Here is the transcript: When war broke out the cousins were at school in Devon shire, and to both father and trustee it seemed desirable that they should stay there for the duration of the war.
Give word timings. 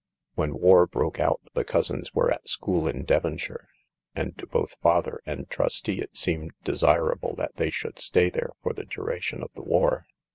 When 0.33 0.57
war 0.59 0.87
broke 0.87 1.19
out 1.19 1.41
the 1.53 1.63
cousins 1.63 2.11
were 2.11 2.31
at 2.31 2.49
school 2.49 2.87
in 2.87 3.03
Devon 3.03 3.37
shire, 3.37 3.69
and 4.15 4.35
to 4.39 4.47
both 4.47 4.75
father 4.81 5.21
and 5.27 5.47
trustee 5.47 6.01
it 6.01 6.17
seemed 6.17 6.53
desirable 6.63 7.35
that 7.35 7.55
they 7.57 7.69
should 7.69 7.99
stay 7.99 8.31
there 8.31 8.53
for 8.63 8.73
the 8.73 8.85
duration 8.85 9.43
of 9.43 9.53
the 9.53 9.61
war. 9.61 10.07